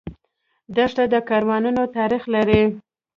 دښته 0.75 1.03
د 1.13 1.15
کاروانونو 1.29 1.81
تاریخ 1.97 2.23
لري. 2.35 2.63